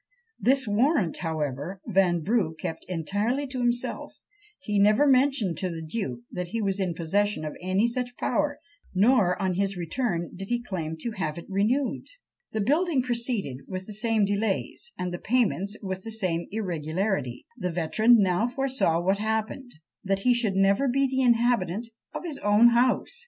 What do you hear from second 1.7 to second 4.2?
Vanbrugh kept entirely to himself;